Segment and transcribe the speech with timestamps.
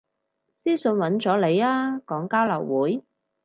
[0.63, 3.03] 私訊搵咗你啊，講交流會